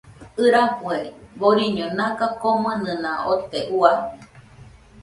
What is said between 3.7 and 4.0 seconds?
Ua